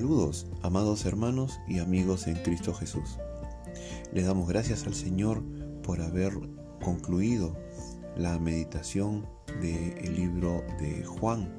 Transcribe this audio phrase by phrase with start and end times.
[0.00, 3.18] Saludos, amados hermanos y amigos en Cristo Jesús.
[4.14, 5.42] Le damos gracias al Señor
[5.82, 6.32] por haber
[6.82, 7.54] concluido
[8.16, 9.28] la meditación
[9.60, 11.52] del libro de Juan.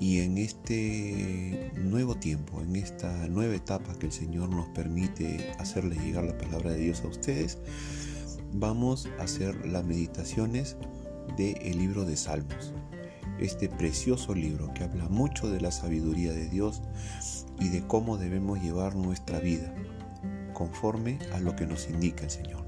[0.00, 5.94] Y en este nuevo tiempo, en esta nueva etapa que el Señor nos permite hacerle
[5.94, 7.58] llegar la palabra de Dios a ustedes,
[8.52, 10.76] vamos a hacer las meditaciones
[11.36, 12.74] del libro de Salmos
[13.38, 16.82] este precioso libro que habla mucho de la sabiduría de Dios
[17.64, 19.74] y de cómo debemos llevar nuestra vida
[20.52, 22.62] conforme a lo que nos indica el Señor.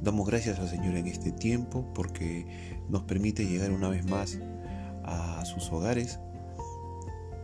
[0.00, 4.38] Damos gracias al Señor en este tiempo porque nos permite llegar una vez más
[5.02, 6.20] a sus hogares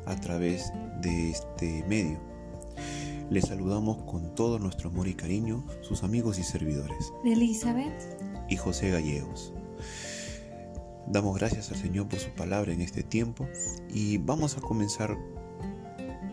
[0.07, 2.21] a través de este medio.
[3.29, 7.13] Les saludamos con todo nuestro amor y cariño, sus amigos y servidores.
[7.25, 9.53] Elizabeth y José Gallegos.
[11.09, 13.49] Damos gracias al Señor por su palabra en este tiempo
[13.93, 15.17] y vamos a comenzar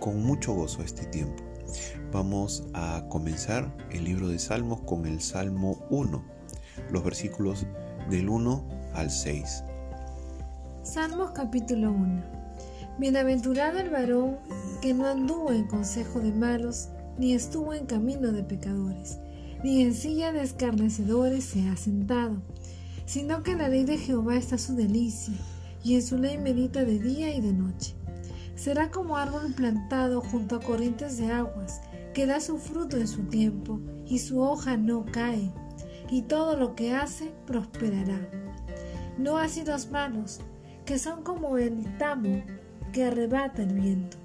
[0.03, 1.41] con mucho gozo este tiempo.
[2.11, 6.21] Vamos a comenzar el libro de Salmos con el Salmo 1,
[6.91, 7.65] los versículos
[8.09, 9.63] del 1 al 6.
[10.83, 12.21] Salmos capítulo 1.
[12.99, 14.39] Bienaventurado el varón
[14.81, 19.19] que no anduvo en consejo de malos, ni estuvo en camino de pecadores,
[19.63, 22.41] ni en silla de escarnecedores se ha sentado
[23.05, 25.33] sino que en la ley de Jehová está su delicia,
[25.83, 27.95] y en su ley medita de día y de noche.
[28.55, 31.81] Será como árbol plantado junto a corrientes de aguas,
[32.13, 35.51] que da su fruto en su tiempo, y su hoja no cae,
[36.09, 38.29] y todo lo que hace prosperará.
[39.17, 40.39] No así los malos,
[40.85, 42.43] que son como el tamo
[42.91, 44.17] que arrebata el viento.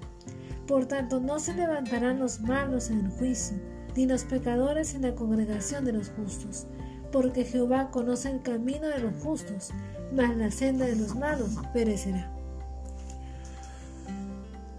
[0.66, 3.56] Por tanto, no se levantarán los malos en el juicio,
[3.96, 6.66] ni los pecadores en la congregación de los justos
[7.12, 9.70] porque Jehová conoce el camino de los justos,
[10.12, 12.32] mas la senda de los malos perecerá.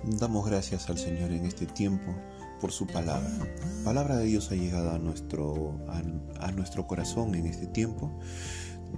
[0.03, 2.16] Damos gracias al Señor en este tiempo
[2.61, 3.30] por su palabra.
[3.83, 5.77] Palabra de Dios ha llegado a nuestro,
[6.39, 8.09] a, nuestro corazón en este tiempo,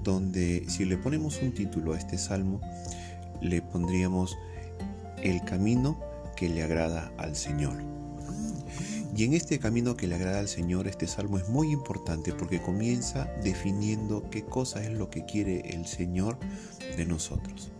[0.03, 2.61] donde si le ponemos un título a este salmo,
[3.41, 4.37] le pondríamos
[5.23, 5.99] El camino
[6.35, 7.83] que le agrada al Señor.
[9.15, 12.61] Y en este camino que le agrada al Señor, este salmo es muy importante porque
[12.61, 16.37] comienza definiendo qué cosa es lo que quiere el Señor
[16.95, 17.71] de nosotros.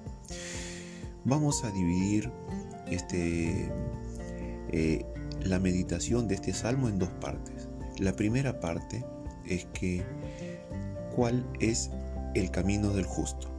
[1.24, 2.32] Vamos a dividir
[2.92, 3.72] este,
[4.72, 5.06] eh,
[5.44, 7.68] la meditación de este salmo en dos partes.
[7.98, 9.04] La primera parte
[9.48, 10.04] es que
[11.16, 11.90] cuál es
[12.36, 13.50] el camino del justo.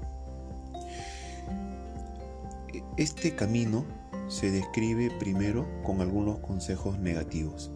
[2.96, 3.84] Este camino
[4.28, 7.70] se describe primero con algunos consejos negativos.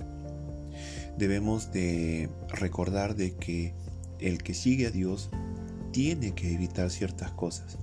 [1.19, 3.75] Debemos de recordar de que
[4.21, 5.31] el que sigue a Dios
[5.93, 7.79] tiene que evitar ciertas cosas.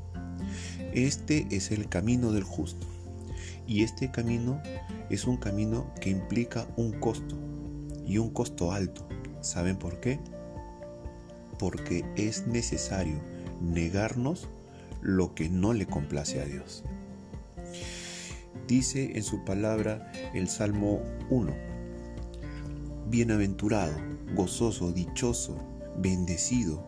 [0.93, 2.92] Este es el camino del justo.
[3.67, 4.61] Y este camino
[5.09, 7.35] es un camino que implica un costo
[8.05, 9.07] y un costo alto.
[9.41, 10.19] ¿Saben por qué?
[11.59, 13.15] Porque es necesario
[13.61, 14.47] negarnos
[15.01, 16.83] lo que no le complace a Dios.
[18.67, 21.53] Dice en su palabra el Salmo 1,
[23.09, 23.93] Bienaventurado,
[24.33, 25.57] gozoso, dichoso,
[25.97, 26.83] bendecido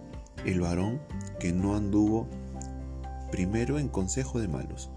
[0.46, 1.02] el varón
[1.40, 2.28] que no anduvo
[3.32, 4.90] primero en consejo de malos,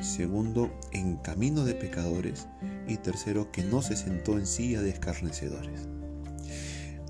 [0.00, 2.48] segundo en camino de pecadores
[2.86, 5.88] y tercero que no se sentó en silla de escarnecedores.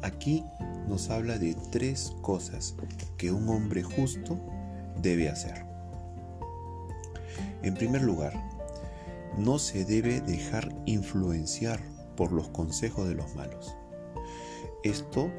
[0.03, 0.45] Aquí
[0.89, 2.75] nos habla de tres cosas
[3.17, 4.39] que un hombre justo
[5.03, 5.65] debe hacer.
[7.63, 8.33] En primer lugar,
[9.37, 11.81] no se debe dejar influenciar
[12.17, 13.75] por los consejos de los malos.
[14.85, 15.31] Esto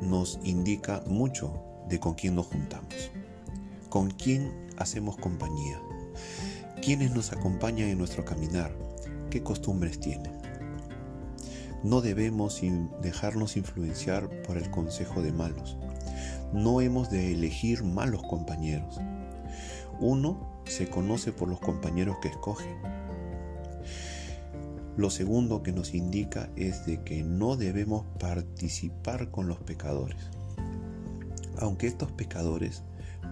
[0.00, 1.52] nos indica mucho
[1.88, 3.10] de con quién nos juntamos,
[3.88, 5.80] con quién hacemos compañía,
[6.80, 8.74] quiénes nos acompañan en nuestro caminar,
[9.30, 10.32] qué costumbres tienen.
[11.82, 12.60] No debemos
[13.02, 15.76] dejarnos influenciar por el consejo de malos.
[16.52, 18.98] No hemos de elegir malos compañeros.
[20.00, 22.76] Uno se conoce por los compañeros que escoge.
[24.96, 30.18] Lo segundo que nos indica es de que no debemos participar con los pecadores.
[31.58, 32.82] Aunque estos pecadores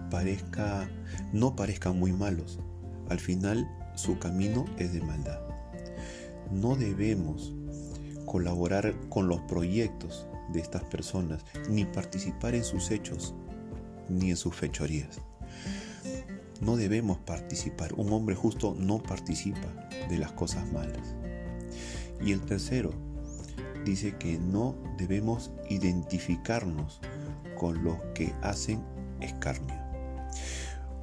[0.09, 0.89] parezca,
[1.33, 2.59] no parezcan muy malos,
[3.09, 5.39] al final su camino es de maldad.
[6.51, 7.53] No debemos
[8.25, 13.33] colaborar con los proyectos de estas personas, ni participar en sus hechos,
[14.09, 15.21] ni en sus fechorías
[16.61, 17.93] no debemos participar.
[17.93, 21.15] Un hombre justo no participa de las cosas malas.
[22.21, 22.91] Y el tercero
[23.85, 26.99] dice que no debemos identificarnos
[27.57, 28.81] con los que hacen
[29.21, 29.75] escarnio.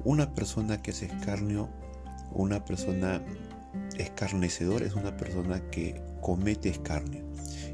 [0.03, 1.69] Una persona que hace escarnio,
[2.31, 3.21] una persona
[3.97, 7.23] escarnecedor es una persona que comete escarnio.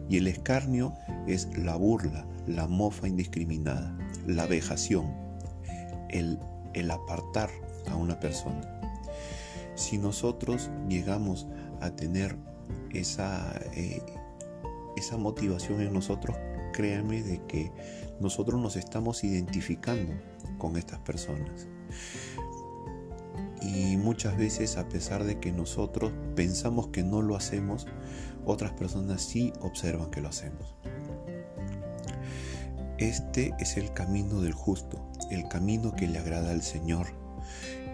[0.09, 0.93] Y el escarnio
[1.27, 3.95] es la burla, la mofa indiscriminada,
[4.27, 5.13] la vejación,
[6.09, 6.39] el,
[6.73, 7.49] el apartar
[7.89, 8.81] a una persona.
[9.75, 11.47] Si nosotros llegamos
[11.79, 12.35] a tener
[12.93, 14.01] esa, eh,
[14.97, 16.35] esa motivación en nosotros,
[16.73, 17.71] créanme de que
[18.19, 20.13] nosotros nos estamos identificando
[20.57, 21.67] con estas personas.
[23.61, 27.85] Y muchas veces, a pesar de que nosotros pensamos que no lo hacemos,
[28.45, 30.75] otras personas sí observan que lo hacemos.
[32.97, 34.99] Este es el camino del justo,
[35.29, 37.07] el camino que le agrada al Señor.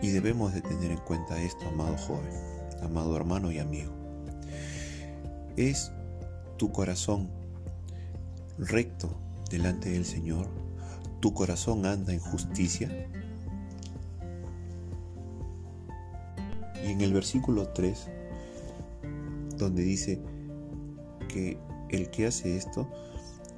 [0.02, 2.32] Y debemos de tener en cuenta esto, amado joven,
[2.82, 3.94] amado hermano y amigo.
[5.58, 5.92] ¿Es
[6.58, 7.30] tu corazón
[8.58, 9.10] recto
[9.50, 10.48] delante del Señor?
[11.20, 12.90] ¿Tu corazón anda en justicia?
[16.88, 18.08] En el versículo 3,
[19.58, 20.22] donde dice
[21.28, 22.90] que el que hace esto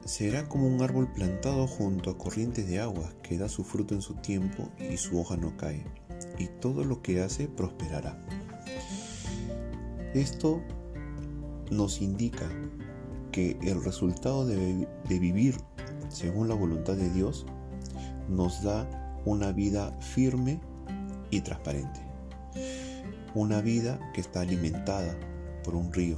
[0.03, 4.01] será como un árbol plantado junto a corrientes de agua que da su fruto en
[4.01, 5.85] su tiempo y su hoja no cae,
[6.39, 8.19] y todo lo que hace prosperará.
[10.15, 10.63] Esto
[11.69, 12.49] nos indica
[13.31, 15.55] que el resultado de vivir
[16.09, 17.45] según la voluntad de Dios
[18.27, 20.59] nos da una vida firme
[21.29, 22.08] y transparente
[23.35, 25.15] una vida que está alimentada
[25.63, 26.17] por un río,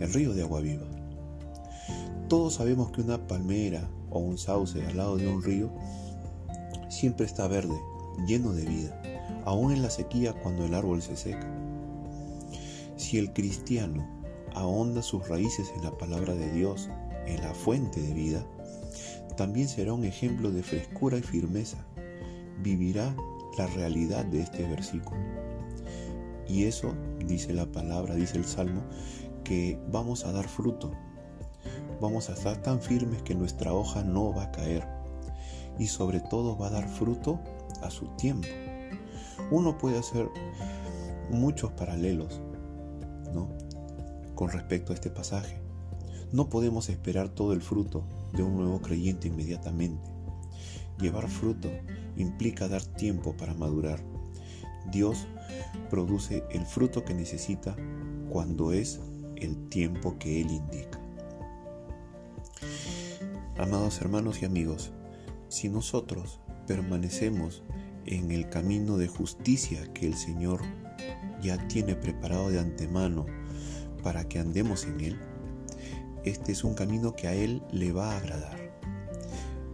[0.00, 0.86] el río de agua viva.
[2.28, 5.70] Todos sabemos que una palmera o un sauce al lado de un río
[6.88, 7.78] siempre está verde,
[8.26, 9.02] lleno de vida,
[9.44, 11.48] aún en la sequía cuando el árbol se seca.
[12.96, 14.06] Si el cristiano
[14.54, 16.90] ahonda sus raíces en la palabra de Dios,
[17.26, 18.44] en la fuente de vida,
[19.36, 21.78] también será un ejemplo de frescura y firmeza.
[22.60, 23.14] Vivirá
[23.56, 25.20] la realidad de este versículo.
[26.48, 28.82] Y eso, dice la palabra, dice el Salmo,
[29.44, 30.90] que vamos a dar fruto.
[32.00, 34.86] Vamos a estar tan firmes que nuestra hoja no va a caer.
[35.78, 37.38] Y sobre todo va a dar fruto
[37.82, 38.48] a su tiempo.
[39.50, 40.28] Uno puede hacer
[41.30, 42.40] muchos paralelos,
[43.34, 43.48] ¿no?
[44.34, 45.60] Con respecto a este pasaje.
[46.32, 50.10] No podemos esperar todo el fruto de un nuevo creyente inmediatamente.
[50.98, 51.68] Llevar fruto
[52.16, 54.00] implica dar tiempo para madurar.
[54.90, 55.26] Dios
[55.90, 57.76] produce el fruto que necesita
[58.30, 59.00] cuando es
[59.36, 61.00] el tiempo que Él indica.
[63.58, 64.92] Amados hermanos y amigos,
[65.48, 67.62] si nosotros permanecemos
[68.06, 70.60] en el camino de justicia que el Señor
[71.42, 73.26] ya tiene preparado de antemano
[74.02, 75.20] para que andemos en Él,
[76.24, 78.58] este es un camino que a Él le va a agradar.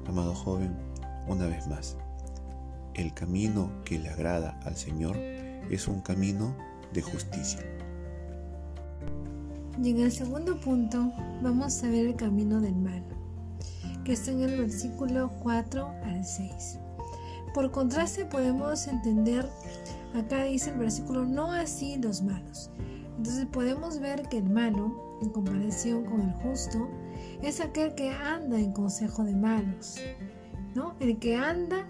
[0.06, 0.76] Amado joven,
[1.26, 1.96] una vez más,
[2.94, 5.16] el camino que le agrada al Señor
[5.70, 6.54] es un camino
[6.92, 7.60] de justicia.
[9.82, 11.12] Y en el segundo punto
[11.42, 13.02] vamos a ver el camino del mal,
[14.04, 16.78] que está en el versículo 4 al 6.
[17.54, 19.48] Por contraste podemos entender,
[20.14, 22.70] acá dice el versículo, no así los malos.
[23.16, 26.88] Entonces podemos ver que el malo, en comparación con el justo,
[27.42, 30.00] es aquel que anda en consejo de malos,
[30.74, 30.94] ¿no?
[31.00, 31.86] El que anda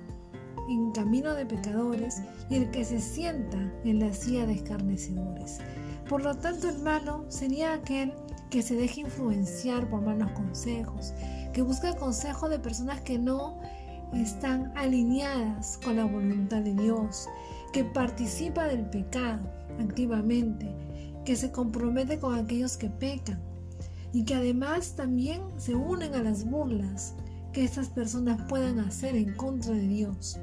[0.68, 5.60] en camino de pecadores y el que se sienta en la silla de escarnecedores.
[6.08, 8.12] Por lo tanto, el malo sería aquel
[8.50, 11.12] que se deja influenciar por malos consejos,
[11.52, 13.60] que busca consejo de personas que no
[14.12, 17.28] están alineadas con la voluntad de Dios,
[17.72, 20.72] que participa del pecado activamente,
[21.24, 23.42] que se compromete con aquellos que pecan
[24.12, 27.14] y que además también se unen a las burlas
[27.54, 30.38] que estas personas puedan hacer en contra de Dios.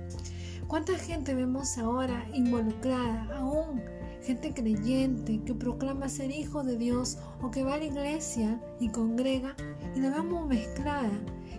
[0.68, 3.82] ¿Cuánta gente vemos ahora involucrada, aún
[4.24, 8.90] gente creyente que proclama ser hijo de Dios o que va a la iglesia y
[8.90, 9.56] congrega
[9.96, 11.12] y la vemos mezclada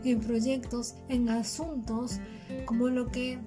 [0.05, 2.19] en proyectos, en asuntos
[2.65, 3.39] como lo que,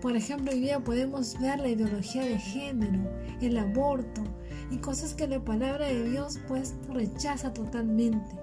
[0.00, 4.22] por ejemplo, hoy día podemos ver la ideología de género, el aborto
[4.70, 8.36] y cosas que la palabra de Dios pues rechaza totalmente.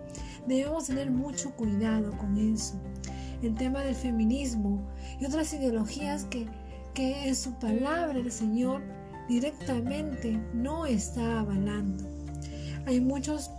[0.48, 2.76] Debemos tener mucho cuidado con eso.
[3.42, 4.80] El tema del feminismo
[5.20, 6.48] y otras ideologías que,
[6.94, 8.82] que en su palabra el Señor
[9.28, 12.04] directamente no está avalando.
[12.86, 13.52] Hay muchos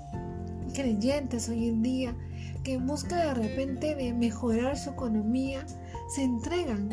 [0.74, 2.16] creyentes hoy en día
[2.62, 5.64] que buscan de repente de mejorar su economía,
[6.08, 6.88] se entregan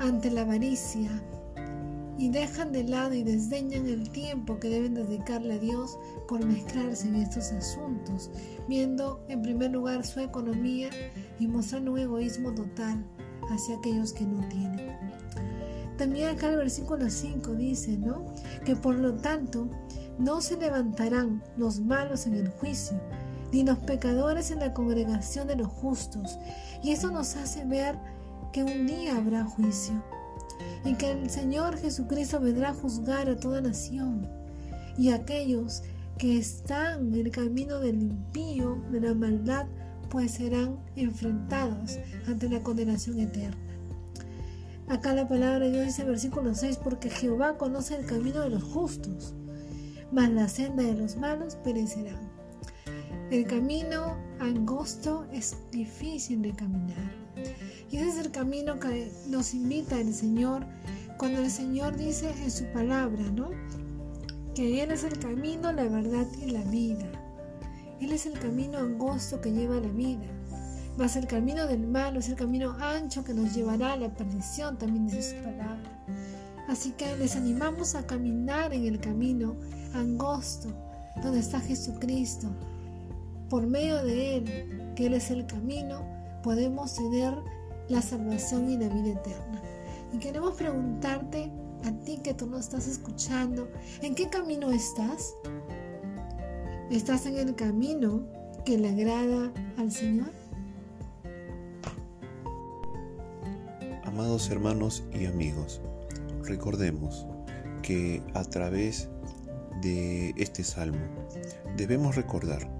[0.00, 1.10] ante la avaricia,
[2.18, 7.08] y dejan de lado y desdeñan el tiempo que deben dedicarle a Dios por mezclarse
[7.08, 8.30] en estos asuntos,
[8.68, 10.90] viendo en primer lugar su economía
[11.38, 13.04] y mostrando un egoísmo total
[13.50, 14.96] hacia aquellos que no tienen.
[15.98, 18.26] También acá el versículo 5 dice, ¿no?
[18.64, 19.68] Que por lo tanto
[20.18, 23.00] no se levantarán los malos en el juicio,
[23.52, 26.38] ni los pecadores en la congregación de los justos.
[26.82, 27.98] Y eso nos hace ver
[28.52, 30.02] que un día habrá juicio
[30.84, 34.28] y que el Señor Jesucristo vendrá a juzgar a toda nación
[34.98, 35.82] y aquellos
[36.18, 39.66] que están en el camino del impío, de la maldad,
[40.08, 43.56] pues serán enfrentados ante la condenación eterna.
[44.88, 48.62] Acá la palabra de Dios dice versículo 6, porque Jehová conoce el camino de los
[48.62, 49.34] justos,
[50.12, 52.30] mas la senda de los malos perecerán.
[53.30, 57.25] El camino angosto es difícil de caminar.
[57.90, 60.66] Y ese es el camino que nos invita el Señor
[61.18, 63.50] cuando el Señor dice en su palabra, ¿no?
[64.54, 67.06] Que Él es el camino, la verdad y la vida.
[68.00, 70.26] Él es el camino angosto que lleva a la vida.
[70.98, 74.78] Mas el camino del malo es el camino ancho que nos llevará a la perdición,
[74.78, 76.04] también dice su palabra.
[76.68, 79.56] Así que les animamos a caminar en el camino
[79.94, 80.68] angosto,
[81.22, 82.48] donde está Jesucristo.
[83.48, 86.15] Por medio de Él, que Él es el camino,
[86.46, 87.34] podemos tener
[87.88, 89.60] la salvación y la vida eterna.
[90.12, 91.50] Y queremos preguntarte
[91.84, 93.68] a ti que tú no estás escuchando,
[94.00, 95.34] ¿en qué camino estás?
[96.88, 98.28] ¿Estás en el camino
[98.64, 100.30] que le agrada al Señor?
[104.04, 105.80] Amados hermanos y amigos,
[106.44, 107.26] recordemos
[107.82, 109.08] que a través
[109.82, 111.06] de este salmo
[111.76, 112.70] debemos recordar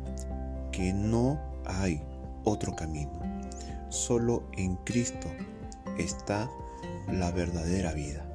[0.70, 2.00] que no hay
[2.44, 3.35] otro camino.
[3.88, 5.28] Solo en Cristo
[5.98, 6.50] está
[7.12, 8.26] la verdadera vida.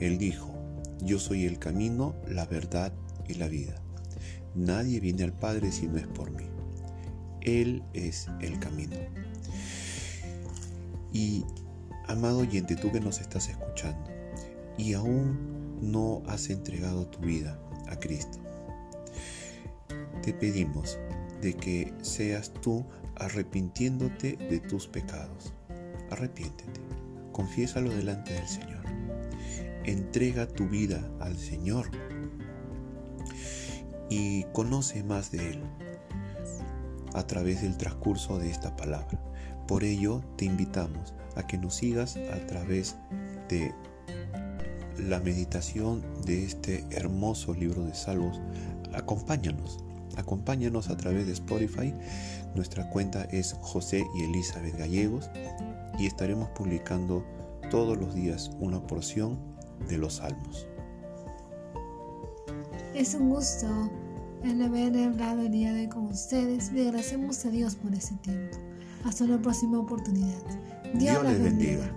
[0.00, 0.54] Él dijo,
[1.00, 2.92] yo soy el camino, la verdad
[3.28, 3.74] y la vida.
[4.54, 6.46] Nadie viene al Padre si no es por mí.
[7.42, 8.96] Él es el camino.
[11.12, 11.44] Y,
[12.08, 14.10] amado oyente, tú que nos estás escuchando
[14.76, 17.58] y aún no has entregado tu vida
[17.88, 18.38] a Cristo,
[20.22, 20.98] te pedimos
[21.40, 22.84] de que seas tú
[23.16, 25.52] arrepintiéndote de tus pecados.
[26.10, 26.80] Arrepiéntete,
[27.32, 28.84] confiésalo delante del Señor.
[29.84, 31.90] Entrega tu vida al Señor
[34.08, 35.62] y conoce más de Él
[37.14, 39.20] a través del transcurso de esta palabra.
[39.66, 42.96] Por ello te invitamos a que nos sigas a través
[43.48, 43.74] de
[44.98, 48.40] la meditación de este hermoso libro de Salmos.
[48.94, 49.84] Acompáñanos,
[50.16, 51.94] acompáñanos a través de Spotify.
[52.54, 55.30] Nuestra cuenta es José y Elizabeth Gallegos
[55.98, 57.24] y estaremos publicando
[57.70, 59.38] todos los días una porción
[59.88, 60.66] de los salmos.
[62.94, 63.66] Es un gusto
[64.42, 66.72] el haber hablado el día de hoy con ustedes.
[66.72, 68.56] Le agradecemos a Dios por ese tiempo.
[69.04, 70.42] Hasta la próxima oportunidad.
[70.94, 71.92] Dios, les bendiga.